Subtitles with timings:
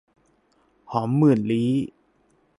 [0.91, 1.71] หอมหมื่นลี้